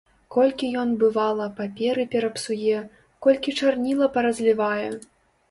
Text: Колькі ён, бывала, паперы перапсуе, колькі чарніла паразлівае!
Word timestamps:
Колькі 0.35 0.69
ён, 0.83 0.93
бывала, 1.03 1.45
паперы 1.59 2.05
перапсуе, 2.15 2.81
колькі 3.27 3.55
чарніла 3.61 4.11
паразлівае! 4.19 4.89